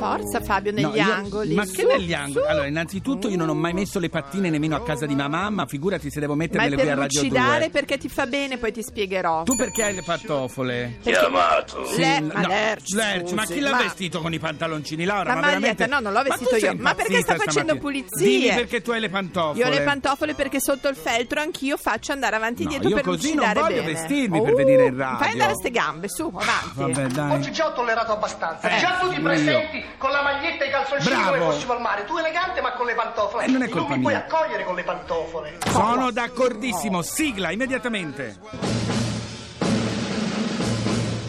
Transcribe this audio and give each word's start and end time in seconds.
Forza 0.00 0.40
Fabio 0.40 0.72
negli 0.72 0.84
No, 0.84 0.94
io- 0.94 1.12
angoli. 1.12 1.54
Ma 1.54 1.64
su, 1.66 1.72
che 1.74 1.84
negli 1.84 2.14
angoli? 2.14 2.44
su. 2.44 2.50
Allora, 2.50 2.66
innanzitutto 2.66 3.28
io 3.28 3.36
non 3.36 3.48
ho 3.50 3.54
mai 3.54 3.72
messo 3.74 3.98
le 3.98 4.08
pattine 4.08 4.48
nemmeno 4.48 4.76
a 4.76 4.82
casa 4.82 5.04
di 5.06 5.14
mia 5.14 5.28
mamma, 5.28 5.66
figurati 5.66 6.10
se 6.10 6.20
devo 6.20 6.34
Ma 6.34 6.46
per 6.46 6.50
qui 6.72 6.80
a 6.88 6.94
Radio 6.94 7.20
lucidare 7.20 7.58
2. 7.60 7.70
perché 7.70 7.98
ti 7.98 8.08
fa 8.08 8.26
bene, 8.26 8.56
poi 8.58 8.72
ti 8.72 8.82
spiegherò. 8.82 9.42
Tu 9.42 9.56
perché 9.56 9.82
hai 9.84 9.94
le 9.94 10.02
pantofole? 10.02 10.98
Chiamato. 11.02 11.86
Le- 11.96 12.20
no, 12.20 12.30
ma 12.32 12.46
Lerch, 12.46 12.92
Lerch, 12.94 13.32
ma 13.32 13.44
chi 13.44 13.60
l'ha 13.60 13.70
ma- 13.70 13.76
vestito 13.82 14.20
con 14.20 14.32
i 14.32 14.38
pantaloncini, 14.38 15.04
Laura? 15.04 15.34
La 15.34 15.34
ma 15.34 15.40
maglietta, 15.40 15.58
veramente- 15.60 15.86
no, 15.86 16.00
non 16.00 16.12
l'ho 16.12 16.22
Ma 16.22 16.34
vestito 16.36 16.50
sei 16.58 16.62
io. 16.62 16.76
Ma 16.82 16.94
perché 16.94 17.20
sta 17.20 17.34
facendo 17.36 17.76
pulizie? 17.76 18.26
Dimmi 18.26 18.54
perché 18.54 18.80
tu 18.82 18.90
hai 18.92 19.00
le 19.00 19.08
pantofole. 19.10 19.58
Io 19.58 19.66
ho 19.66 19.70
le 19.70 19.82
pantofole 19.82 20.34
perché 20.34 20.60
sotto 20.60 20.88
il 20.88 20.96
feltro 20.96 21.40
anch'io 21.40 21.76
faccio 21.76 22.12
andare 22.12 22.36
avanti 22.36 22.62
e 22.62 22.64
No, 22.64 22.70
dietro 22.70 22.88
io 22.88 22.94
per 22.94 23.04
così 23.04 23.34
non 23.34 23.44
lucidare 23.44 23.60
voglio 23.60 23.82
bene. 23.82 23.92
vestirmi 23.92 24.42
per 24.42 24.54
venire 24.54 24.86
in 24.86 24.96
radio. 24.96 25.18
Fai 25.18 25.32
andare 25.32 25.54
ste 25.54 25.70
gambe, 25.70 26.08
su, 26.08 26.24
avanti. 26.32 26.70
Vabbè, 26.74 27.06
dai. 27.08 27.32
Oggi 27.32 27.52
già 27.52 27.66
ho 27.66 27.72
tollerato 27.74 28.12
abbastanza. 28.12 28.68
Eh, 28.68 28.80
già 28.80 28.98
tu 29.00 29.08
ti 29.10 29.16
io. 29.16 29.22
presenti 29.22 29.84
con 29.98 30.10
la 30.10 30.22
maglietta 30.22 30.64
e 30.64 30.68
i 30.68 30.70
calzoncini 30.70 31.14
Bravo. 31.14 31.30
come 31.30 31.52
fossimo 31.52 31.72
al 31.72 31.80
mare. 31.80 32.04
Tu 32.04 32.16
elegante 32.16 32.60
ma 32.60 32.72
con 32.72 32.86
le 32.86 32.94
pantofole. 32.94 33.44
Eh, 33.44 33.48
non 33.48 33.62
è 33.62 33.66
E 33.66 33.68
colpa 33.68 33.96
mi 33.96 34.02
puoi 34.02 34.14
accogliere 34.14 34.64
con 34.64 34.74
le 34.74 34.82
pantofole. 34.84 35.58
Sono 35.66 36.10
d'accordissimo, 36.10 37.02
sigla 37.02 37.50
immediatamente. 37.50 38.38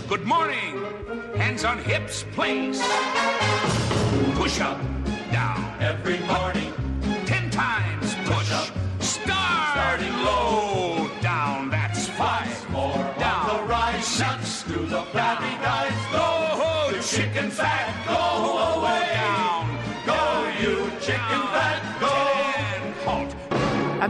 Good 0.08 0.24
morning. 0.24 0.78
Hands 1.38 1.64
on 1.64 1.80
hips, 1.80 2.26
please. 2.36 2.82
Push 4.36 4.60
up, 4.60 4.78
down. 5.32 5.74
Every 5.80 6.20
morning. 6.28 6.71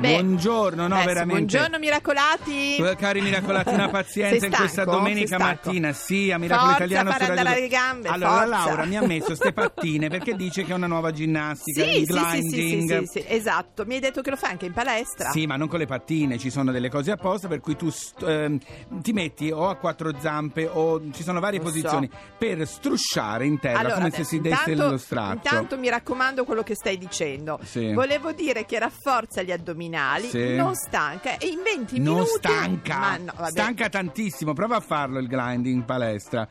Vabbè. 0.02 0.14
Buongiorno, 0.22 0.88
no, 0.88 1.00
sì, 1.00 1.06
veramente. 1.06 1.34
Buongiorno 1.34 1.78
miracolati. 1.80 2.84
Cari 2.98 3.22
miracolati, 3.22 3.70
una 3.74 3.90
pazienza 3.90 4.46
in 4.48 4.52
questa 4.52 4.84
domenica 4.84 5.38
mattina. 5.38 5.94
Sì, 5.94 6.32
a 6.32 6.38
Miracolo 6.40 6.70
Forza, 6.72 6.84
Italiano 6.86 7.12
su 7.12 7.18
Radio 7.20 7.44
le 7.62 7.68
gambe, 7.68 8.08
Allora, 8.10 8.30
forza. 8.32 8.46
la 8.48 8.58
Laura 8.66 8.86
mi 8.86 8.98
ha 8.98 9.02
messo 9.06 9.36
ste 9.36 9.54
pattine 9.54 10.10
perché 10.10 10.36
dice 10.36 10.64
che 10.64 10.72
è 10.72 10.76
una 10.76 10.88
nuova 10.88 11.12
ginnastica, 11.12 11.84
Sì, 11.84 12.00
il 12.00 12.08
sì, 12.08 12.14
sì, 12.14 12.50
sì, 12.50 12.50
gliding. 12.50 13.04
sì, 13.04 13.24
esatto. 13.28 13.86
Mi 13.86 13.96
hai 13.96 14.00
detto 14.00 14.22
che 14.22 14.30
lo 14.32 14.36
fai 14.36 14.52
anche 14.52 14.66
in 14.66 14.74
palestra. 14.74 15.30
Sì, 15.32 15.46
ma 15.46 15.56
non 15.56 15.68
con 15.68 15.80
le 15.80 15.86
pattine, 15.86 16.38
ci 16.40 16.50
sono 16.50 16.72
delle 16.72 16.90
cose 16.90 17.12
apposta 17.12 17.48
per 17.48 17.60
cui 17.60 17.76
tu 17.76 17.90
st- 17.90 18.24
ehm, 18.24 18.60
ti 19.02 19.14
metti 19.14 19.52
o 19.52 19.70
a 19.70 19.76
quattro 19.76 20.12
zampe 20.20 20.68
o 20.72 21.02
ci 21.12 21.22
sono 21.24 21.40
varie 21.40 21.60
so. 21.60 21.66
posizioni 21.66 22.10
per 22.38 22.66
strusciare 22.68 23.46
in 23.46 23.60
terra 23.60 23.80
Allora, 23.80 23.96
come 23.96 24.10
se 24.10 24.16
adesso, 24.16 24.30
si 24.30 24.42
desse 24.42 24.70
intanto- 24.72 24.92
lo 24.92 24.98
straccio. 24.98 25.34
Intanto 25.48 25.78
mi 25.78 25.90
raccomando 25.90 26.44
quello 26.44 26.64
che 26.64 26.74
stai 26.76 26.98
dicendo. 26.98 27.60
Sì. 27.64 27.94
Volevo 27.94 28.32
dire 28.32 28.66
che 28.66 28.80
rafforza 28.80 29.42
gli 29.42 29.52
addominali, 29.52 29.90
Sì. 30.30 30.56
non 30.56 30.76
stanca 30.76 31.38
e 31.38 31.48
in 31.48 31.62
20 31.64 32.00
non 32.00 32.16
minuti 32.16 32.32
stanca, 32.38 32.98
Ma 32.98 33.18
no, 33.18 33.34
stanca 33.50 33.90
tantissimo. 33.90 34.54
Prova 34.54 34.78
a 34.78 34.80
farlo 34.82 35.20
il 35.20 35.28
grinding 35.28 35.76
in 35.76 35.86
palestra. 35.86 36.48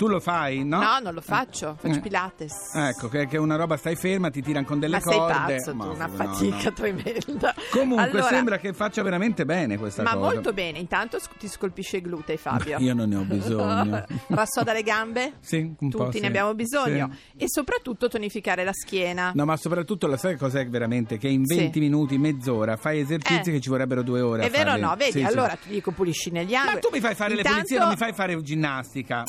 Tu 0.00 0.08
lo 0.08 0.18
fai, 0.18 0.64
no? 0.64 0.80
No, 0.80 0.98
non 0.98 1.12
lo 1.12 1.20
faccio, 1.20 1.76
faccio 1.78 1.96
Eh. 1.98 2.00
Pilates. 2.00 2.74
Ecco, 2.74 3.08
che, 3.10 3.26
che 3.26 3.36
una 3.36 3.56
roba 3.56 3.76
stai 3.76 3.96
ferma, 3.96 4.30
ti 4.30 4.40
tirano 4.40 4.64
con 4.64 4.78
delle 4.78 4.94
Ma 4.96 5.00
sei 5.02 5.18
corde. 5.18 5.34
pazzo 5.56 5.70
tu, 5.72 5.76
Ma- 5.76 5.84
una 5.90 6.06
no, 6.06 6.14
fatica 6.14 6.56
no. 6.70 6.72
tremenda. 6.72 7.54
Comunque 7.70 8.04
Allora, 8.08 8.26
sembra 8.28 8.56
che 8.56 8.72
faccia 8.72 9.02
veramente 9.02 9.44
bene 9.44 9.76
questa 9.76 10.02
Ma 10.02 10.14
cosa. 10.14 10.32
molto 10.32 10.54
bene, 10.54 10.78
intanto 10.78 11.18
sc- 11.18 11.36
ti 11.36 11.48
scolpisce 11.48 11.98
i 11.98 12.00
glutei 12.00 12.38
Fabio. 12.38 12.78
Io 12.78 12.94
non 12.94 13.10
ne 13.10 13.16
ho 13.16 13.24
bisogno. 13.24 14.02
Rassoda 14.28 14.72
le 14.72 14.82
gambe? 14.82 15.34
Sì, 15.40 15.56
un 15.78 15.90
po' 15.90 16.04
Tutti 16.04 16.12
sì. 16.16 16.20
ne 16.22 16.28
abbiamo 16.28 16.54
bisogno. 16.54 17.10
Sì. 17.36 17.44
E 17.44 17.48
soprattutto 17.48 18.08
tonificare 18.08 18.64
la 18.64 18.72
schiena. 18.72 19.32
No, 19.34 19.44
ma 19.44 19.58
soprattutto 19.58 20.06
la 20.06 20.16
sai 20.16 20.38
cos'è 20.38 20.66
veramente? 20.66 21.18
Che 21.18 21.28
in 21.28 21.44
Sì. 21.44 21.56
20 21.56 21.78
minuti, 21.78 22.16
mezz'ora 22.16 22.78
fai 22.78 23.00
esercizi 23.00 23.50
Eh. 23.50 23.52
che 23.52 23.60
ci 23.60 23.68
vorrebbero 23.68 24.02
due 24.02 24.22
ore. 24.22 24.44
È 24.44 24.50
vero 24.50 24.72
o 24.72 24.76
no? 24.78 24.94
Vedi, 24.96 25.12
Sì, 25.12 25.18
sì. 25.18 25.24
allora 25.24 25.56
ti 25.56 25.68
dico 25.68 25.90
pulisci 25.90 26.30
negli 26.30 26.54
angoli. 26.54 26.74
Ma 26.76 26.80
tu 26.80 26.88
mi 26.90 27.00
fai 27.00 27.14
fare 27.14 27.32
Intanto- 27.34 27.50
le 27.50 27.54
pulizie, 27.56 27.78
non 27.78 27.88
mi 27.90 27.96
fai 27.96 28.14
fare 28.14 28.40
ginnastica. 28.40 29.24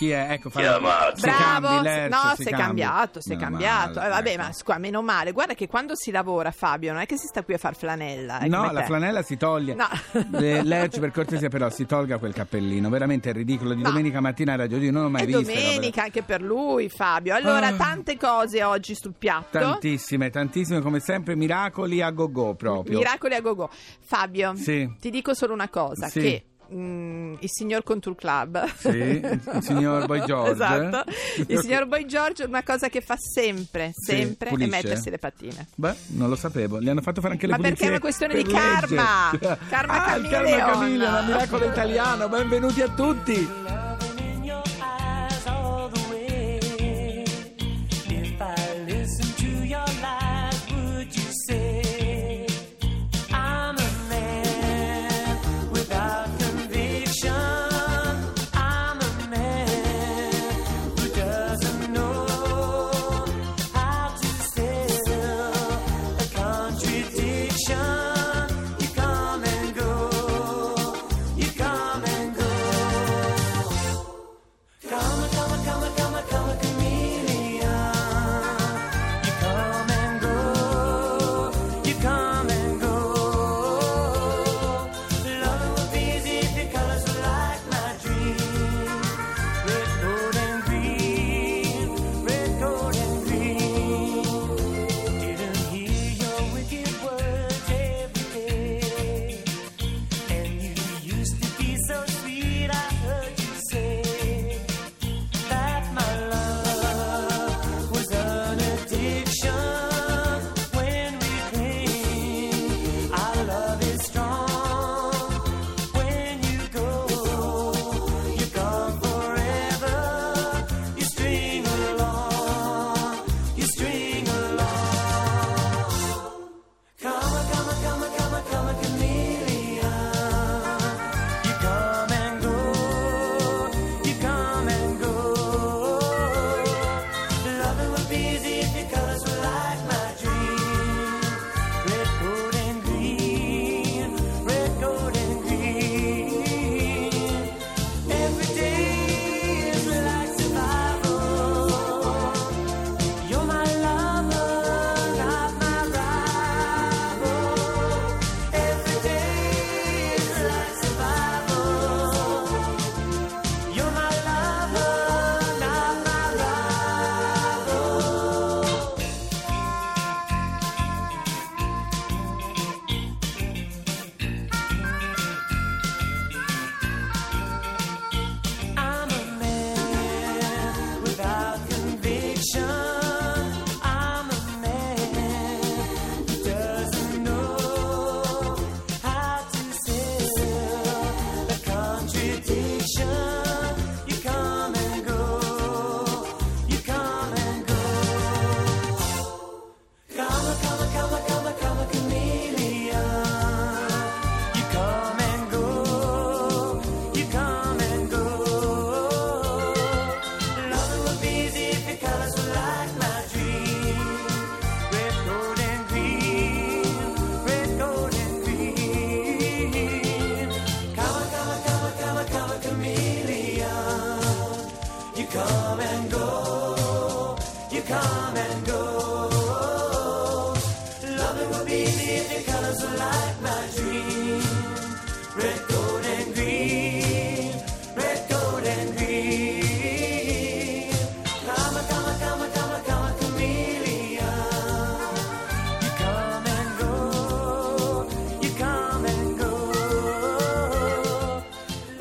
Chi 0.00 0.08
è? 0.12 0.28
Ecco, 0.30 0.48
fa 0.48 0.60
si 1.14 1.20
Bravo, 1.20 1.66
cambi, 1.66 1.82
Lerch, 1.82 2.10
no, 2.10 2.30
si 2.34 2.42
sei 2.42 2.52
cambi. 2.52 2.62
cambiato, 2.64 3.20
sei 3.20 3.36
Meno 3.36 3.48
cambiato. 3.50 3.94
male, 3.98 4.06
Eh, 4.06 4.08
vabbè, 4.08 4.28
ecco. 4.30 4.42
ma 4.42 4.52
scusa, 4.54 4.78
meno 4.78 5.02
male. 5.02 5.32
Guarda 5.32 5.52
che 5.52 5.66
quando 5.68 5.92
si 5.94 6.10
lavora, 6.10 6.50
Fabio, 6.52 6.92
non 6.94 7.02
è 7.02 7.06
che 7.06 7.18
si 7.18 7.26
sta 7.26 7.42
qui 7.44 7.52
a 7.52 7.58
far 7.58 7.76
flanella. 7.76 8.38
eh, 8.40 8.48
No, 8.48 8.70
la 8.72 8.80
te. 8.80 8.86
flanella 8.86 9.20
si 9.20 9.36
toglie. 9.36 9.74
No. 9.74 9.86
Eh, 10.38 10.62
Lerch, 10.62 11.00
per 11.00 11.10
cortesia, 11.10 11.50
però, 11.50 11.68
si 11.68 11.84
tolga 11.84 12.16
quel 12.16 12.32
cappellino. 12.32 12.88
Veramente 12.88 13.28
è 13.28 13.32
ridicolo. 13.34 13.74
Di 13.74 13.82
No. 13.82 13.90
domenica 13.90 14.20
mattina 14.20 14.54
a 14.54 14.56
Radio 14.56 14.78
Dio 14.78 14.90
non 14.90 15.04
ho 15.04 15.10
mai 15.10 15.24
È 15.24 15.26
visto. 15.26 15.42
domenica 15.42 16.04
anche 16.04 16.22
per 16.22 16.40
lui, 16.40 16.88
Fabio. 16.88 17.34
Allora, 17.34 17.66
Ah. 17.66 17.74
tante 17.74 18.16
cose 18.16 18.64
oggi 18.64 18.94
sul 18.94 19.12
piatto. 19.18 19.58
Tantissime, 19.58 20.30
tantissime, 20.30 20.80
come 20.80 21.00
sempre, 21.00 21.36
miracoli 21.36 22.00
a 22.00 22.08
go-go 22.08 22.54
proprio. 22.54 22.96
Miracoli 22.96 23.34
a 23.34 23.40
gogo. 23.42 23.68
Fabio, 24.00 24.54
Sì. 24.56 24.90
ti 24.98 25.10
dico 25.10 25.34
solo 25.34 25.52
una 25.52 25.68
cosa: 25.68 26.08
Sì. 26.08 26.20
che 26.20 26.44
mm, 26.72 27.34
il 27.40 27.48
signor 27.50 27.82
Control 27.82 28.14
Club. 28.16 28.64
Sì, 28.76 28.88
il 28.88 29.40
signor 29.60 30.06
Boy 30.06 30.24
George. 30.24 30.52
esatto. 30.52 31.10
Il 31.46 31.58
signor 31.62 31.86
Boy 31.86 32.06
George 32.06 32.44
una 32.44 32.62
cosa 32.62 32.88
che 32.88 33.00
fa 33.00 33.16
sempre, 33.16 33.92
Sì, 33.94 34.12
sempre 34.12 34.48
è 34.48 34.50
pulisce. 34.50 34.70
mettersi 34.70 35.10
le 35.10 35.18
pattine. 35.18 35.68
Beh, 35.74 35.94
non 36.08 36.28
lo 36.28 36.36
sapevo. 36.36 36.80
Gli 36.80 36.88
hanno 36.88 37.02
fatto 37.02 37.20
fare 37.20 37.34
anche 37.34 37.46
le 37.46 37.52
Ma 37.52 37.58
perché 37.58 37.74
pulizie 37.74 37.86
è 37.86 37.90
una 37.90 38.00
questione 38.00 38.34
per 38.34 38.42
di 38.44 38.52
karma. 38.52 39.30
legge. 39.32 39.58
Karma 39.68 40.04
ah, 40.04 40.16
il 40.16 40.28
karma. 40.28 40.56
Camilla, 40.72 41.22
miracolo 41.22 41.64
italiano. 41.66 42.28
Benvenuti 42.28 42.80
a 42.82 42.88
tutti. 42.88 43.99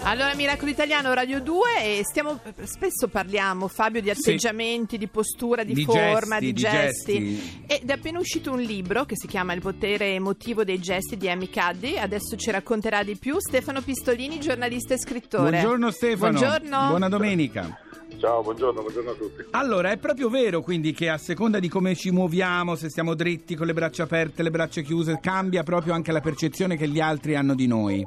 Allora, 0.10 0.34
Miracolo 0.34 0.72
Italiano 0.72 1.14
Radio 1.14 1.40
2 1.40 2.00
e 2.00 2.02
stiamo 2.04 2.40
spesso 2.64 3.10
parliamo 3.10 3.68
Fabio 3.68 4.02
di 4.02 4.12
Sì. 4.16 4.32
atteggiamenti, 4.32 4.98
di 4.98 5.08
postura, 5.08 5.64
di, 5.64 5.74
Di 5.74 5.84
forma, 5.84 6.40
gesti, 6.40 6.46
di 6.46 6.54
di 6.54 6.62
gesti. 6.62 7.36
gesti. 7.36 7.64
Ed 7.68 7.88
è 7.88 7.94
appena 7.94 8.18
uscito 8.18 8.52
un 8.52 8.60
libro 8.60 9.06
che 9.06 9.16
si 9.16 9.28
chiama 9.28 9.54
Il 9.54 9.62
potere 9.62 10.16
emotivo 10.16 10.64
dei 10.64 10.80
gesti 10.80 11.16
di 11.16 11.30
Amy 11.30 11.52
Cuddy. 11.52 11.98
Adesso 12.00 12.38
ci 12.38 12.50
racconterà 12.50 13.04
di 13.04 13.18
più 13.18 13.38
Stefano 13.40 13.82
Pistolini, 13.82 14.40
giornalista 14.40 14.96
e 14.96 14.98
scrittore. 14.98 15.52
Buongiorno 15.52 15.92
Stefano. 15.92 16.40
Buongiorno. 16.40 16.88
Buona 16.88 17.08
domenica. 17.08 17.80
Ciao, 18.18 18.42
buongiorno, 18.42 18.82
buongiorno 18.82 19.12
a 19.12 19.14
tutti. 19.14 19.44
Allora, 19.52 19.92
è 19.92 19.98
proprio 19.98 20.30
vero 20.30 20.62
quindi 20.62 20.92
che 20.92 21.10
a 21.10 21.20
seconda 21.20 21.60
di 21.60 21.70
come 21.70 21.94
ci 21.94 22.10
muoviamo, 22.10 22.74
se 22.76 22.90
stiamo 22.90 23.14
dritti, 23.14 23.54
con 23.54 23.68
le 23.68 23.74
braccia 23.74 24.04
aperte, 24.04 24.42
le 24.42 24.50
braccia 24.50 24.82
chiuse, 24.82 25.20
cambia 25.22 25.62
proprio 25.62 25.94
anche 25.94 26.12
la 26.12 26.20
percezione 26.20 26.78
che 26.78 26.88
gli 26.88 27.00
altri 27.00 27.36
hanno 27.36 27.54
di 27.54 27.68
noi. 27.68 28.04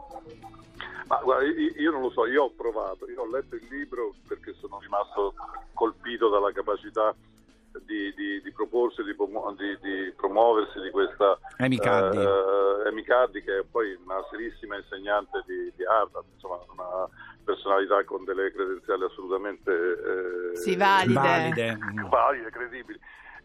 Ma 1.13 1.21
guarda, 1.23 1.45
io, 1.45 1.73
io 1.77 1.91
non 1.91 2.01
lo 2.01 2.11
so, 2.11 2.25
io 2.25 2.45
ho 2.45 2.51
provato, 2.57 3.07
io 3.11 3.21
ho 3.21 3.29
letto 3.31 3.55
il 3.55 3.67
libro 3.69 4.15
perché 4.27 4.55
sono 4.59 4.79
rimasto 4.81 5.35
colpito 5.75 6.31
dalla 6.31 6.51
capacità 6.53 7.15
di, 7.85 8.15
di- 8.15 8.41
di 8.41 8.51
proporsi, 8.53 9.03
di, 9.03 9.15
di- 9.15 9.79
di 9.83 10.13
promuoversi 10.17 10.81
di 10.81 10.91
questa 10.91 11.39
Cuddy. 11.77 12.19
eh, 12.19 12.89
Amy 12.89 13.05
Cuddy, 13.05 13.43
che 13.43 13.59
è 13.59 13.63
poi 13.71 13.93
una 14.03 14.25
serissima 14.31 14.77
insegnante 14.79 15.43
di, 15.47 15.71
di 15.77 15.85
Harvard, 15.85 16.25
insomma 16.33 16.59
una 16.73 17.07
personalità 17.45 18.03
con 18.05 18.25
delle 18.25 18.51
credenziali 18.51 19.05
assolutamente 19.05 19.71
eh, 19.71 20.57
Sì, 20.57 20.77
valide. 20.77 21.13
Valide. 21.13 21.79
valide, 22.09 22.51
credibili. 22.51 22.99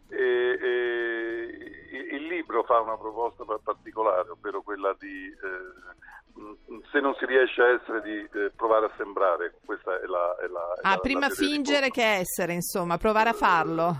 E- 0.10 0.58
e 0.62 2.16
il- 2.16 2.26
libro 2.28 2.64
fa 2.64 2.80
una 2.82 2.98
proposta 2.98 3.44
pa- 3.46 3.60
particolare, 3.64 4.30
ovvero 4.30 4.62
quella 4.62 4.96
di 5.00 5.26
eh, 5.28 6.82
se 6.92 7.00
non 7.00 7.16
si 7.16 7.26
riesce 7.26 7.62
a 7.62 7.70
essere 7.70 8.02
di 8.02 8.30
eh, 8.38 8.52
provare 8.56 8.86
a 8.86 8.92
sembrare, 8.98 9.56
questa 9.66 10.00
è 10.00 10.06
la... 10.06 10.36
È 10.38 10.48
la 10.48 10.74
è 10.76 10.80
Ah, 10.84 10.90
la- 10.92 10.98
prima 11.00 11.28
la 11.28 11.30
fingere 11.30 11.90
che 11.90 12.04
essere, 12.04 12.54
insomma, 12.54 12.98
provare 12.98 13.30
a 13.30 13.34
farlo. 13.34 13.96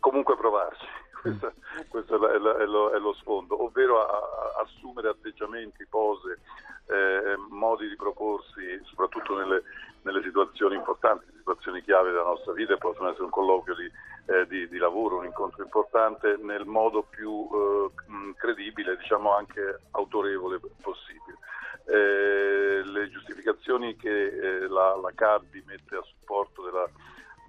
Comunque 0.00 0.36
provarci, 0.36 0.86
questo, 1.20 1.52
questo 1.88 2.14
è, 2.14 2.18
la- 2.18 2.32
è 2.32 2.38
la- 2.38 2.56
è 2.58 2.64
lo, 2.66 2.90
è 2.90 2.98
lo 2.98 3.12
sfondo, 3.14 3.62
ovvero 3.62 4.00
a- 4.00 4.08
a- 4.08 4.62
assumere 4.62 5.08
atteggiamenti, 5.08 5.86
pose, 5.86 6.40
eh, 6.86 7.36
modi 7.50 7.88
di 7.88 7.96
proporsi, 7.96 8.80
soprattutto 8.84 9.36
nelle, 9.36 9.62
nelle 10.02 10.22
situazioni 10.22 10.74
importanti, 10.76 11.26
situazioni 11.42 11.82
chiave 11.82 12.10
della 12.12 12.22
nostra 12.22 12.52
vita, 12.52 12.76
possono 12.76 13.08
essere 13.10 13.24
un 13.24 13.30
colloquio 13.30 13.74
di, 13.74 13.90
eh, 14.32 14.46
di- 14.46 14.68
di 14.68 14.78
lavoro, 14.78 15.18
un 15.18 15.24
incontro 15.26 15.62
importante, 15.62 16.38
nel 16.40 16.64
modo 16.64 17.02
più 17.02 17.48
eh, 17.52 18.34
credibile, 18.36 18.96
diciamo 18.96 19.34
anche 19.34 19.80
autorevole 19.90 20.60
possibile. 20.80 21.36
Eh, 21.84 22.82
le 22.84 23.10
giustificazioni 23.10 23.96
che 23.96 24.08
eh, 24.26 24.68
la, 24.68 24.96
la 24.96 25.10
CADDI 25.12 25.64
mette 25.66 25.96
a 25.96 26.02
supporto 26.02 26.62
della, 26.62 26.88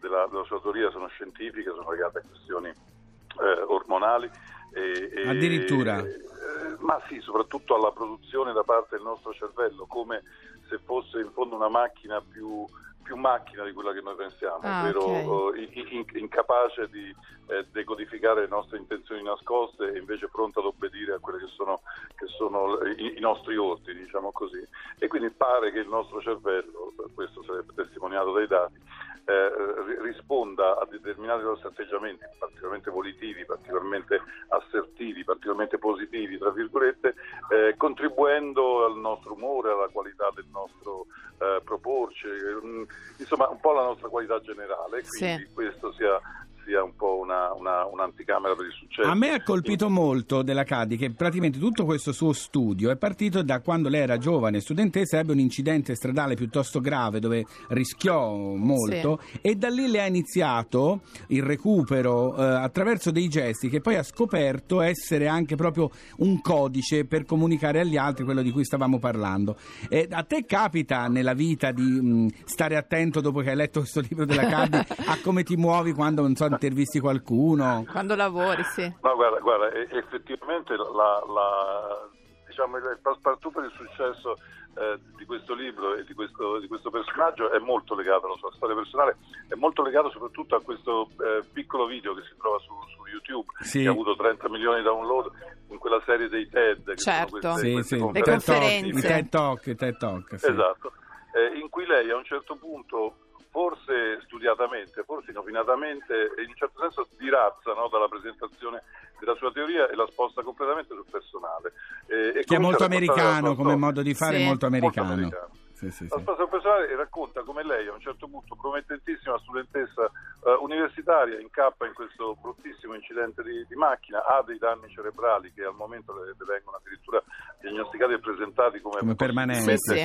della, 0.01 0.27
della 0.27 0.43
sua 0.45 0.59
teoria 0.59 0.89
sono 0.89 1.07
scientifiche, 1.07 1.69
sono 1.69 1.91
legate 1.91 2.17
a 2.19 2.23
questioni 2.27 2.69
eh, 2.69 3.61
ormonali. 3.67 4.29
e- 4.73 5.11
e- 5.13 5.29
Addirittura. 5.29 5.99
eh, 5.99 6.31
ma 6.79 6.99
sì, 7.07 7.19
soprattutto 7.21 7.75
alla 7.75 7.91
produzione 7.91 8.53
da 8.53 8.63
parte 8.63 8.95
del 8.95 9.05
nostro 9.05 9.31
cervello, 9.33 9.85
come 9.85 10.23
se 10.73 10.79
fosse 10.85 11.19
in 11.19 11.29
fondo 11.33 11.55
una 11.55 11.69
macchina 11.69 12.19
più, 12.21 12.65
più 13.03 13.15
macchina 13.15 13.63
di 13.63 13.73
quella 13.73 13.93
che 13.93 14.01
noi 14.01 14.15
pensiamo, 14.15 14.59
Ah, 14.63 14.79
ovvero 14.79 15.53
eh, 15.53 15.69
in- 15.73 15.87
in- 15.91 16.05
incapace 16.13 16.89
di 16.89 17.13
eh, 17.47 17.67
decodificare 17.71 18.41
le 18.41 18.47
nostre 18.47 18.77
intenzioni 18.77 19.21
nascoste 19.21 19.91
e 19.93 19.99
invece 19.99 20.29
pronta 20.29 20.59
ad 20.61 20.65
obbedire 20.65 21.13
a 21.13 21.19
quelle 21.19 21.39
che 21.39 21.51
sono, 21.53 21.81
che 22.15 22.25
sono 22.27 22.79
i, 22.85 23.17
i 23.17 23.19
nostri 23.19 23.55
ordini, 23.57 23.99
diciamo 24.01 24.31
così. 24.31 24.65
E 24.97 25.07
quindi 25.07 25.29
pare 25.29 25.71
che 25.71 25.79
il 25.79 25.89
nostro 25.89 26.21
cervello, 26.21 26.93
questo 27.13 27.43
sarebbe 27.43 27.73
testimoniato 27.75 28.31
dai 28.31 28.47
dati, 28.47 28.79
eh, 29.25 29.49
ri- 29.85 30.01
risponda 30.01 30.77
a 30.79 30.87
determinati 30.89 31.43
nostri 31.43 31.67
atteggiamenti, 31.69 32.25
particolarmente 32.37 32.89
volitivi, 32.91 33.45
particolarmente 33.45 34.21
assertivi, 34.49 35.23
particolarmente 35.23 35.77
positivi, 35.77 36.37
tra 36.37 36.51
virgolette, 36.51 37.15
eh, 37.49 37.75
contribuendo 37.77 38.85
al 38.85 38.97
nostro 38.97 39.33
umore, 39.33 39.71
alla 39.71 39.87
qualità 39.87 40.29
del 40.35 40.47
nostro 40.51 41.05
eh, 41.39 41.61
proporci, 41.63 42.27
mm, 42.27 42.83
insomma 43.17 43.49
un 43.49 43.59
po' 43.59 43.71
alla 43.71 43.83
nostra 43.85 44.07
qualità 44.09 44.39
generale. 44.41 45.03
Quindi 45.07 45.45
Sì. 45.45 45.53
questo 45.53 45.91
sia, 45.93 46.19
sia 46.65 46.83
un 46.83 46.95
po' 46.95 47.19
una, 47.19 47.53
una- 47.53 47.85
un'anticamera 47.85 48.55
per 48.55 48.65
il 48.65 48.73
successo. 48.73 49.09
A 49.09 49.15
me 49.15 49.31
ha 49.31 49.43
colpito 49.43 49.89
molto 49.89 50.41
della 50.41 50.63
Cadi 50.63 50.97
che 50.97 51.11
praticamente 51.11 51.59
tutto 51.59 51.85
questo 51.85 52.11
suo 52.11 52.33
studio 52.33 52.91
è 52.91 52.97
partito 52.97 53.41
da 53.43 53.59
quando 53.61 53.89
lei 53.89 54.01
era 54.01 54.17
giovane 54.17 54.59
studentessa, 54.59 55.19
ebbe 55.19 55.31
un 55.33 55.39
incidente 55.39 55.95
stradale 55.95 56.35
piuttosto 56.35 56.79
grave 56.79 57.19
dove 57.19 57.45
rischiò 57.69 58.55
molto 58.55 59.19
e 59.41 59.55
da 59.55 59.69
lì 59.69 59.87
le 59.87 60.01
ha 60.01 60.05
iniziato 60.07 61.01
il 61.27 61.43
recupero 61.43 62.35
eh, 62.35 62.43
attraverso 62.43 63.11
dei 63.11 63.27
gesti 63.27 63.69
che 63.69 63.81
poi 63.81 63.95
ha 63.95 64.03
scoperto 64.03 64.81
essere 64.81 65.27
anche 65.27 65.55
proprio 65.55 65.89
un 66.17 66.41
codice 66.41 67.05
per 67.05 67.25
comunicare 67.25 67.79
agli 67.79 67.97
altri 67.97 68.23
quello 68.23 68.41
di 68.41 68.51
cui 68.51 68.63
stavamo 68.65 68.99
parlando. 68.99 69.57
E 69.89 70.07
a 70.09 70.23
te 70.23 70.45
capita 70.45 71.07
nella 71.07 71.33
vita 71.33 71.71
di 71.71 71.83
mh, 71.83 72.27
stare 72.45 72.75
attento 72.75 73.21
dopo 73.21 73.39
che 73.41 73.49
hai 73.49 73.55
letto 73.55 73.79
questo 73.79 74.01
libro 74.01 74.25
della 74.25 74.45
Cadi 74.45 74.77
a 75.05 75.17
come 75.21 75.43
ti 75.43 75.55
muovi 75.55 75.93
quando 75.93 76.21
non 76.21 76.35
so 76.35 76.47
intervisti 76.53 76.99
qualcuno? 76.99 77.85
Quando 77.91 78.15
lavori, 78.15 78.63
sì. 78.63 78.91
No, 79.01 79.15
guarda, 79.15 79.39
guarda, 79.39 79.71
effettivamente 79.73 80.75
la, 80.75 81.23
la- 81.27 82.09
diciamo, 82.47 82.77
il 82.77 82.99
passepartout 83.01 83.53
per 83.53 83.63
il 83.65 83.71
successo 83.75 84.35
eh, 84.75 84.99
di 85.17 85.25
questo 85.25 85.53
libro 85.53 85.95
e 85.95 86.03
di 86.03 86.13
questo, 86.13 86.59
di 86.59 86.67
questo 86.67 86.89
personaggio 86.89 87.51
è 87.51 87.59
molto 87.59 87.95
legato 87.95 88.25
alla 88.25 88.35
sua 88.37 88.51
storia 88.53 88.75
personale, 88.75 89.17
è 89.47 89.55
molto 89.55 89.83
legato 89.83 90.09
soprattutto 90.11 90.55
a 90.55 90.61
questo 90.61 91.09
eh, 91.19 91.43
piccolo 91.51 91.85
video 91.85 92.13
che 92.15 92.21
si 92.23 92.35
trova 92.37 92.57
su, 92.59 92.73
su 92.95 93.05
YouTube, 93.11 93.47
Sì. 93.61 93.81
che 93.81 93.87
ha 93.87 93.91
avuto 93.91 94.15
30 94.15 94.49
milioni 94.49 94.77
di 94.77 94.83
download, 94.83 95.31
in 95.69 95.77
quella 95.77 96.01
serie 96.05 96.27
dei 96.29 96.47
TED, 96.49 96.83
che 96.85 96.95
Certo. 96.97 97.39
sono 97.41 97.53
queste, 97.53 97.67
Sì, 97.67 97.73
queste 97.73 97.97
sì, 97.97 98.01
Le 98.03 98.11
TED 98.11 98.23
Talk, 98.23 98.45
conferenze. 98.45 98.97
i 98.97 99.01
TED 99.01 99.29
Talk, 99.29 99.65
i 99.67 99.75
TED 99.75 99.97
Talk, 99.97 100.39
sì. 100.39 100.51
Esatto, 100.51 100.91
eh, 101.33 101.57
in 101.59 101.69
cui 101.69 101.85
lei 101.85 102.09
a 102.11 102.15
un 102.17 102.23
certo 102.25 102.55
punto, 102.55 103.15
forse 103.53 104.19
studiatamente, 104.25 105.03
forse 105.03 105.29
inopinatamente, 105.29 106.33
e 106.35 106.41
in 106.41 106.49
un 106.49 106.55
certo 106.55 106.79
senso 106.81 107.07
dirazza 107.19 107.73
no, 107.73 107.87
dalla 107.87 108.07
presentazione 108.07 108.81
della 109.19 109.35
sua 109.35 109.51
teoria 109.51 109.87
e 109.89 109.95
la 109.95 110.07
sposta 110.07 110.41
completamente 110.41 110.95
sul 110.95 111.05
personale. 111.09 111.71
Eh, 112.07 112.39
e 112.39 112.43
Che 112.43 112.55
è 112.55 112.57
molto 112.57 112.83
americano 112.83 113.53
come 113.53 113.75
modo 113.75 114.01
di 114.01 114.15
fare, 114.15 114.37
Sì. 114.37 114.43
molto 114.45 114.67
Molto 114.67 114.87
americano. 114.89 115.13
americano. 115.13 115.49
Sì, 115.73 115.91
sì, 115.91 116.07
La 116.09 116.21
sul 116.35 116.47
personale 116.49 116.95
racconta 116.95 117.43
come 117.43 117.63
lei 117.63 117.87
a 117.87 117.93
un 117.93 117.99
certo 117.99 118.27
punto, 118.27 118.55
promettentissima 118.55 119.37
studentessa 119.39 120.05
eh, 120.45 120.53
universitaria, 120.61 121.39
incappa 121.39 121.85
in 121.85 121.93
questo 121.93 122.35
bruttissimo 122.41 122.95
incidente 122.95 123.43
di, 123.43 123.65
di 123.67 123.75
macchina, 123.75 124.25
ha 124.25 124.41
dei 124.43 124.57
danni 124.57 124.89
cerebrali 124.89 125.51
che 125.53 125.63
al 125.63 125.75
momento 125.75 126.13
le, 126.17 126.33
le 126.37 126.45
vengono 126.45 126.77
addirittura 126.77 127.21
diagnosticati 127.61 128.13
e 128.13 128.19
presentati 128.19 128.79
come, 128.81 128.99
Come 128.99 129.15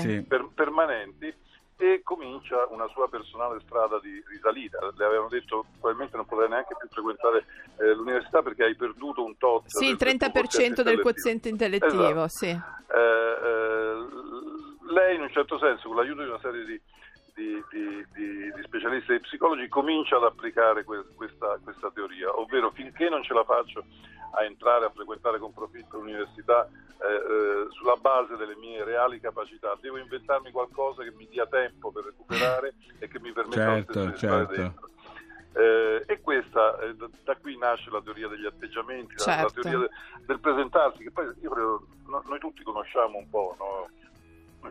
sì. 0.02 0.22
per- 0.26 0.48
permanenti 0.52 1.32
e 1.80 2.00
comincia 2.02 2.66
una 2.70 2.88
sua 2.88 3.08
personale 3.08 3.60
strada 3.60 4.00
di 4.00 4.20
risalita. 4.26 4.78
Le 4.96 5.04
avevano 5.04 5.28
detto 5.28 5.64
probabilmente 5.78 6.16
non 6.16 6.26
potrai 6.26 6.48
neanche 6.48 6.74
più 6.76 6.88
frequentare 6.88 7.44
eh, 7.78 7.94
l'università 7.94 8.42
perché 8.42 8.64
hai 8.64 8.74
perduto 8.74 9.24
un 9.24 9.36
tot. 9.38 9.62
Sì, 9.66 9.86
il 9.86 9.96
del- 9.96 10.16
del 10.16 10.18
tuo 10.28 10.42
30% 10.42 10.82
del 10.82 11.00
quoziente 11.00 11.48
intellettivo, 11.48 12.24
Esatto. 12.24 12.28
sì. 12.28 12.46
Eh, 12.48 13.36
eh, 13.44 14.06
lei 14.92 15.14
in 15.16 15.20
un 15.22 15.30
certo 15.30 15.58
senso 15.58 15.86
con 15.88 15.96
l'aiuto 15.96 16.22
di 16.22 16.28
una 16.28 16.40
serie 16.40 16.64
di, 16.64 16.80
di- 17.38 17.64
di- 17.70 18.06
di- 18.14 18.52
di 18.52 18.62
specialisti 18.64 19.12
e 19.12 19.20
psicologi 19.20 19.68
comincia 19.68 20.16
ad 20.16 20.24
applicare 20.24 20.82
que- 20.82 21.04
questa, 21.14 21.56
questa 21.62 21.88
teoria, 21.92 22.36
ovvero 22.36 22.70
finché 22.72 23.08
non 23.08 23.22
ce 23.22 23.32
la 23.32 23.44
faccio 23.44 23.84
a 24.32 24.42
entrare 24.44 24.86
a 24.86 24.90
frequentare 24.90 25.38
con 25.38 25.54
profitto 25.54 25.98
l'università 25.98 26.68
eh, 27.00 27.06
eh, 27.14 27.66
sulla 27.70 27.94
base 27.94 28.36
delle 28.36 28.56
mie 28.56 28.82
reali 28.82 29.20
capacità, 29.20 29.78
devo 29.80 29.98
inventarmi 29.98 30.50
qualcosa 30.50 31.04
che 31.04 31.12
mi 31.12 31.28
dia 31.28 31.46
tempo 31.46 31.92
per 31.92 32.04
recuperare 32.06 32.74
e 32.98 33.06
che 33.06 33.20
mi 33.20 33.30
permetta 33.32 33.54
Certo, 33.84 34.04
di 34.04 34.16
stare 34.16 34.46
certo. 34.46 34.52
dentro. 34.60 34.88
Eh, 35.54 36.02
e 36.06 36.20
questa, 36.20 36.78
eh, 36.80 36.94
da, 36.94 37.08
da 37.24 37.36
qui 37.36 37.56
nasce 37.56 37.88
la 37.90 38.02
teoria 38.02 38.26
degli 38.28 38.46
atteggiamenti, 38.46 39.14
la- 39.18 39.24
la, 39.26 39.32
Certo. 39.48 39.60
teoria 39.60 39.78
de- 39.78 39.90
del 40.26 40.40
presentarsi, 40.40 41.04
che 41.04 41.10
poi 41.12 41.32
io 41.40 41.50
credo, 41.50 41.86
no- 42.06 42.22
noi 42.26 42.38
tutti 42.40 42.62
conosciamo 42.64 43.16
un 43.16 43.30
po', 43.30 43.54
no? 43.58 43.88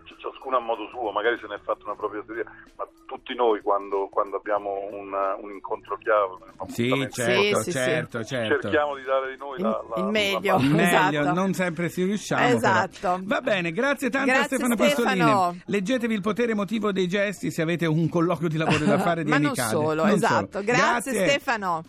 C- 0.03 0.15
ciascuno 0.17 0.57
a 0.57 0.59
modo 0.59 0.87
suo, 0.89 1.11
magari 1.11 1.37
se 1.39 1.47
ne 1.47 1.55
è 1.55 1.59
fatto 1.63 1.85
una 1.85 1.95
propria 1.95 2.21
teoria, 2.25 2.45
ma 2.77 2.87
tutti 3.05 3.33
noi 3.35 3.61
quando, 3.61 4.07
quando 4.11 4.35
abbiamo 4.37 4.87
un, 4.91 5.11
un 5.41 5.51
incontro 5.51 5.97
chiave, 5.97 6.33
un 6.57 6.69
Sì, 6.69 6.89
certo, 7.11 7.57
Sì, 7.61 7.63
sì, 7.63 7.71
certo, 7.71 8.23
certo. 8.23 8.59
cerchiamo 8.61 8.95
di 8.95 9.03
dare 9.03 9.31
di 9.31 9.37
noi 9.37 9.55
Il- 9.57 9.63
la, 9.63 9.69
la- 9.89 9.95
il 9.97 10.03
la 10.05 10.09
meglio. 10.11 10.51
parte. 10.53 10.65
Il 10.65 10.73
meglio, 10.73 11.19
Esatto. 11.21 11.33
non 11.39 11.53
sempre 11.53 11.89
si 11.89 12.03
riusciamo. 12.03 12.45
Esatto. 12.47 12.97
però. 12.99 13.17
Va 13.23 13.41
bene, 13.41 13.71
grazie 13.71 14.09
tanto 14.09 14.29
a 14.31 14.33
Grazie, 14.33 14.57
Stefano 14.57 14.75
Stefano. 14.75 15.15
Pastolini. 15.33 15.61
Leggetevi 15.65 16.13
il 16.13 16.21
potere 16.21 16.51
emotivo 16.51 16.91
dei 16.91 17.07
gesti 17.07 17.49
se 17.51 17.61
avete 17.61 17.85
un 17.85 18.09
colloquio 18.09 18.49
di 18.49 18.57
lavoro 18.57 18.83
da 18.85 18.97
fare 18.99 19.23
di 19.23 19.29
Ma 19.29 19.37
non 19.37 19.55
solo, 19.55 20.03
Non 20.03 20.13
esatto. 20.13 20.47
solo. 20.59 20.63
Grazie, 20.63 21.11
Stefano. 21.13 21.83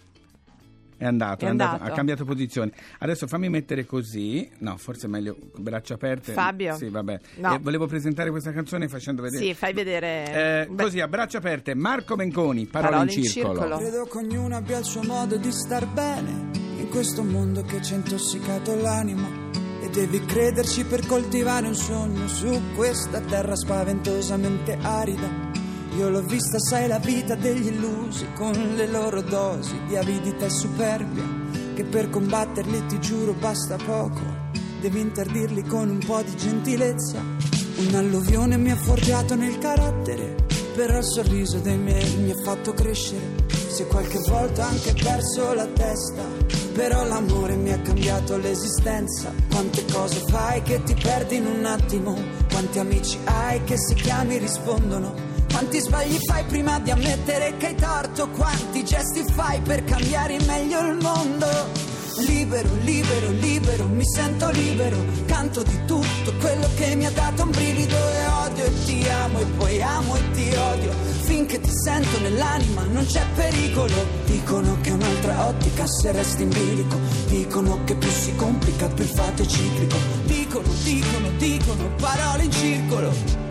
È 0.99 1.05
andato, 1.05 1.45
È 1.45 1.49
andato, 1.49 1.75
andato. 1.75 1.93
ha 1.93 1.95
cambiato 1.95 2.25
posizione. 2.25 2.73
Adesso 2.99 3.27
fammi 3.29 3.49
mettere 3.49 3.87
così. 3.87 4.51
No, 4.59 4.77
forse 4.77 5.07
è 5.07 5.09
meglio 5.09 5.37
braccia 5.57 5.95
aperte. 5.95 6.33
Fabio? 6.33 6.75
Sì, 6.77 6.89
vabbè. 6.89 7.21
No. 7.37 7.55
Eh, 7.55 7.59
volevo 7.61 7.87
presentare 7.87 8.31
questa 8.31 8.53
canzone 8.53 8.89
facendo 8.89 9.23
vedere. 9.23 9.45
Sì, 9.45 9.55
fai 9.55 9.73
vedere. 9.73 10.67
Eh, 10.69 10.75
così 10.77 11.01
a 11.01 11.07
braccia 11.07 11.39
aperte, 11.39 11.75
Marco 11.75 12.17
Menconi, 12.17 12.67
parole, 12.67 12.91
Parole 12.93 13.13
in 13.13 13.19
in 13.21 13.25
circolo. 13.25 13.61
circolo. 13.61 13.79
Credo 13.79 14.05
che 14.07 14.19
ognuno 14.19 14.57
abbia 14.57 14.79
il 14.79 14.85
suo 14.85 15.03
modo 15.05 15.37
di 15.37 15.53
star 15.53 15.87
bene 15.87 16.51
in 16.79 16.89
questo 16.91 17.23
mondo 17.23 17.63
che 17.63 17.81
ci 17.81 17.93
ha 17.93 17.97
intossicato 17.97 18.75
l'anima. 18.75 19.47
E 19.81 19.89
devi 19.91 20.19
crederci 20.25 20.85
per 20.85 21.07
coltivare 21.07 21.69
un 21.69 21.75
sogno 21.77 22.27
su 22.27 22.61
questa 22.75 23.21
terra 23.21 23.55
spaventosamente 23.55 24.77
arida. 24.83 25.48
Io 25.99 26.11
l'ho 26.11 26.23
vista, 26.23 26.61
sai, 26.61 26.87
la 26.87 27.01
vita 27.01 27.35
degli 27.35 27.67
illusi 27.67 28.29
con 28.37 28.53
le 28.53 28.87
loro 28.87 29.21
dosi 29.21 29.81
di 29.89 29.97
avidità 29.97 30.47
e 30.47 30.51
superbia. 30.51 31.25
Che 31.75 31.83
per 31.83 32.09
combatterli 32.09 32.87
ti 32.87 33.01
giuro 33.01 33.33
basta 33.33 33.75
poco. 33.85 34.21
Devi 34.81 35.01
interdirli 35.01 35.65
con 35.65 35.89
un 35.89 35.99
po' 35.99 36.23
di 36.23 36.37
gentilezza. 36.37 37.21
Un'alluvione 37.79 38.57
mi 38.59 38.71
ha 38.71 38.77
forgiato 38.77 39.35
nel 39.35 39.59
carattere, 39.59 40.37
però 40.77 40.99
il 40.99 41.05
sorriso 41.05 41.59
dei 41.59 41.79
miei 41.79 42.17
mi 42.19 42.31
ha 42.31 42.43
fatto 42.45 42.73
crescere. 42.75 43.47
Se 43.49 43.89
qualche 43.89 44.21
volta 44.29 44.69
anche 44.69 44.95
perso 45.03 45.53
la 45.53 45.67
testa, 45.67 46.23
però 46.75 47.05
l'amore 47.07 47.57
mi 47.57 47.73
ha 47.73 47.81
cambiato 47.81 48.37
l'esistenza. 48.37 49.33
Quante 49.51 49.85
cose 49.91 50.23
fai 50.29 50.63
che 50.63 50.81
ti 50.85 50.95
perdi 50.95 51.39
in 51.39 51.47
un 51.47 51.65
attimo? 51.65 52.17
Quanti 52.49 52.79
amici 52.79 53.19
hai 53.25 53.65
che 53.65 53.77
se 53.77 53.95
chiami 53.95 54.39
rispondono? 54.39 55.28
Quanti 55.59 55.81
sbagli 55.81 56.19
fai 56.25 56.45
prima 56.45 56.79
di 56.79 56.93
ammettere 56.93 57.57
che 57.57 57.67
hai 57.67 57.75
torto? 57.75 58.29
Quanti 58.29 58.85
gesti 58.85 59.25
fai 59.25 59.61
per 59.61 59.83
cambiare 59.83 60.39
meglio 60.47 60.79
il 60.87 60.99
mondo? 61.03 61.49
Libero, 62.19 62.69
libero, 62.83 63.31
libero, 63.31 63.89
mi 63.89 64.05
sento 64.05 64.51
libero, 64.51 64.97
canto 65.27 65.65
di 65.65 65.85
tutto 65.85 66.33
quello 66.39 66.69
che 66.77 66.95
mi 66.95 67.07
ha 67.07 67.11
dato 67.11 67.43
un 67.43 67.51
brivido 67.51 67.97
e 67.97 68.27
odio 68.47 68.65
e 68.67 68.85
ti 68.85 69.09
amo 69.09 69.41
e 69.41 69.45
poi 69.57 69.83
amo 69.83 70.15
e 70.15 70.31
ti 70.31 70.55
odio, 70.55 70.93
finché 71.23 71.59
ti 71.59 71.71
sento 71.73 72.21
nell'anima 72.21 72.85
non 72.85 73.05
c'è 73.05 73.27
pericolo. 73.35 74.07
Dicono 74.27 74.79
che 74.81 74.93
un'altra 74.93 75.49
ottica 75.49 75.89
se 75.89 76.13
resti 76.13 76.43
in 76.43 76.51
bilico, 76.51 76.97
dicono 77.27 77.83
che 77.83 77.97
più 77.97 78.11
si 78.11 78.33
complica 78.37 78.87
più 78.87 79.05
è 79.05 79.45
ciclico, 79.45 79.97
dicono, 80.23 80.69
dicono, 80.85 81.31
dicono, 81.37 81.91
parole 81.97 82.45
in 82.45 82.53
circolo, 82.53 83.48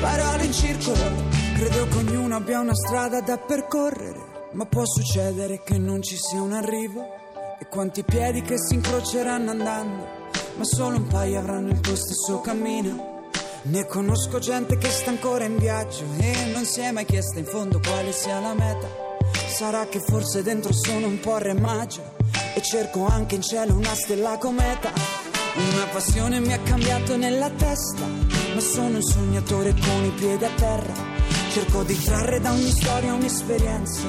parole 0.00 0.44
in 0.44 0.52
circolo. 0.52 1.26
Credo 1.54 1.88
che 1.88 1.96
ognuno 1.96 2.36
abbia 2.36 2.60
una 2.60 2.74
strada 2.74 3.20
da 3.20 3.36
percorrere, 3.36 4.48
ma 4.52 4.64
può 4.66 4.84
succedere 4.84 5.62
che 5.62 5.78
non 5.78 6.02
ci 6.02 6.16
sia 6.16 6.40
un 6.40 6.52
arrivo. 6.52 7.16
E 7.60 7.66
quanti 7.66 8.04
piedi 8.04 8.42
che 8.42 8.56
si 8.56 8.74
incroceranno 8.74 9.50
andando, 9.50 10.06
ma 10.56 10.64
solo 10.64 10.96
un 10.96 11.06
paio 11.08 11.40
avranno 11.40 11.70
il 11.70 11.80
tuo 11.80 11.96
stesso 11.96 12.40
cammino. 12.40 13.16
Ne 13.62 13.86
conosco 13.86 14.38
gente 14.38 14.78
che 14.78 14.88
sta 14.88 15.10
ancora 15.10 15.44
in 15.44 15.58
viaggio 15.58 16.04
e 16.18 16.52
non 16.52 16.64
si 16.64 16.80
è 16.80 16.92
mai 16.92 17.04
chiesta 17.04 17.40
in 17.40 17.44
fondo 17.44 17.80
quale 17.80 18.12
sia 18.12 18.38
la 18.38 18.54
meta. 18.54 18.86
Sarà 19.48 19.86
che 19.86 20.00
forse 20.00 20.42
dentro 20.42 20.72
sono 20.72 21.08
un 21.08 21.18
po' 21.18 21.38
remaggio 21.38 22.14
e 22.54 22.62
cerco 22.62 23.06
anche 23.06 23.34
in 23.34 23.42
cielo 23.42 23.74
una 23.74 23.94
stella 23.94 24.38
cometa. 24.38 24.92
Una 25.56 25.86
passione 25.92 26.38
mi 26.38 26.52
ha 26.52 26.60
cambiato 26.60 27.16
nella 27.16 27.50
testa, 27.50 28.06
ma 28.58 28.64
sono 28.64 28.96
un 28.96 29.02
sognatore 29.02 29.72
con 29.72 30.04
i 30.04 30.10
piedi 30.10 30.44
a 30.44 30.50
terra. 30.50 30.92
Cerco 31.52 31.84
di 31.84 31.96
trarre 32.02 32.40
da 32.40 32.50
ogni 32.50 32.70
storia 32.70 33.14
un'esperienza 33.14 34.00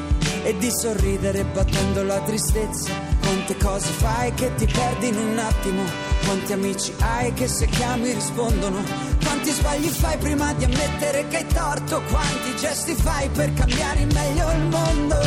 e 0.43 0.57
di 0.57 0.71
sorridere 0.71 1.45
battendo 1.45 2.01
la 2.01 2.19
tristezza. 2.21 2.91
Quante 3.21 3.55
cose 3.57 3.91
fai 3.91 4.33
che 4.33 4.55
ti 4.55 4.65
perdi 4.65 5.09
in 5.09 5.17
un 5.17 5.37
attimo? 5.37 5.83
Quanti 6.25 6.53
amici 6.53 6.91
hai 6.97 7.31
che 7.33 7.47
se 7.47 7.67
chiami 7.67 8.11
rispondono? 8.11 8.81
Quanti 9.23 9.51
sbagli 9.51 9.87
fai 9.87 10.17
prima 10.17 10.51
di 10.53 10.63
ammettere 10.63 11.27
che 11.27 11.37
hai 11.37 11.47
torto? 11.47 12.01
Quanti 12.09 12.55
gesti 12.55 12.95
fai 12.95 13.29
per 13.29 13.53
cambiare 13.53 13.99
in 13.99 14.09
meglio 14.11 14.51
il 14.51 14.63
mondo? 14.63 15.17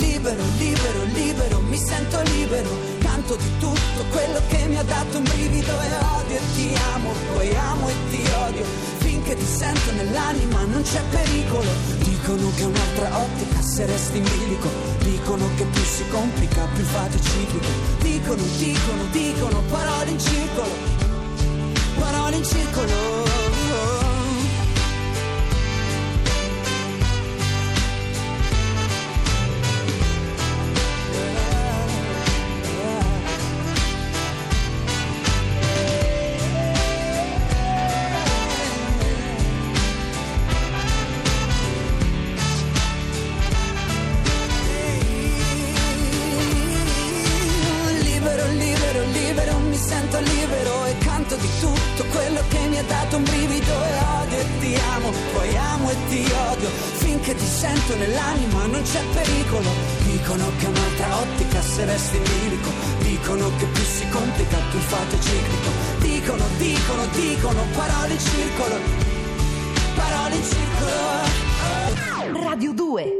Libero, 0.00 0.42
libero, 0.58 1.04
libero, 1.14 1.60
mi 1.60 1.76
sento 1.76 2.20
libero. 2.22 2.89
Canto 3.30 3.44
di 3.44 3.58
tutto 3.60 4.04
quello 4.10 4.40
che 4.48 4.66
mi 4.66 4.76
ha 4.76 4.82
dato 4.82 5.18
un 5.18 5.22
brivido 5.22 5.70
e 5.70 5.88
odio 6.16 6.36
e 6.36 6.40
ti 6.56 6.74
amo, 6.94 7.12
poi 7.32 7.54
amo 7.54 7.88
e 7.88 7.94
ti 8.10 8.28
odio. 8.44 8.64
Finché 8.98 9.36
ti 9.36 9.44
sento 9.44 9.92
nell'anima 9.92 10.64
non 10.64 10.82
c'è 10.82 11.00
pericolo. 11.10 11.70
Dicono 11.98 12.50
che 12.56 12.64
un'altra 12.64 13.18
ottica 13.18 13.62
se 13.62 13.86
resti 13.86 14.16
in 14.16 14.24
bilico. 14.24 14.68
Dicono 15.04 15.48
che 15.56 15.64
più 15.64 15.82
si 15.82 16.08
complica, 16.08 16.66
più 16.74 16.82
fatto 16.82 17.16
è 17.16 17.20
ciclico. 17.20 17.68
Dicono, 18.00 18.42
dicono, 18.58 19.04
dicono, 19.12 19.62
parole 19.70 20.10
in 20.10 20.18
circolo. 20.18 20.74
Parole 22.00 22.36
in 22.36 22.44
circolo. 22.44 23.29
Poi 55.40 55.56
amo 55.56 55.90
e 55.90 55.96
ti 56.08 56.32
odio, 56.52 56.68
finché 56.68 57.34
ti 57.34 57.46
sento 57.46 57.96
nell'anima 57.96 58.66
non 58.66 58.82
c'è 58.82 59.02
pericolo. 59.14 59.70
Dicono 60.04 60.44
che 60.58 60.66
un'altra 60.66 61.16
ottica 61.16 61.62
se 61.62 61.84
resti 61.86 62.18
lirico, 62.18 62.70
dicono 62.98 63.50
che 63.56 63.64
più 63.64 63.82
si 63.82 64.06
complica 64.10 64.58
più 64.70 64.78
è 64.80 65.18
ciclico. 65.20 65.70
Dicono, 65.98 66.44
dicono, 66.58 67.06
dicono, 67.14 67.62
parole 67.74 68.12
in 68.12 68.20
circolo, 68.20 68.76
parole 69.94 70.34
in 70.34 70.44
circolo. 70.44 71.48
Radio 72.44 72.72
2 72.72 73.19